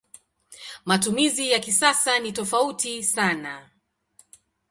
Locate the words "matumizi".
0.85-1.51